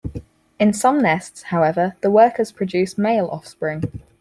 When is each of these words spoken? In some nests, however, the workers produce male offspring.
In 0.59 0.73
some 0.73 0.99
nests, 0.99 1.43
however, 1.43 1.95
the 2.01 2.09
workers 2.09 2.51
produce 2.51 2.97
male 2.97 3.27
offspring. 3.27 3.83